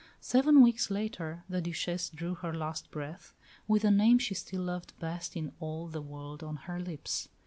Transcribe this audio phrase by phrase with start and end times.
[0.19, 3.35] Seven weeks later the Duchesse drew her last breath,
[3.67, 7.29] with the name she still loved best in all the world on her lips.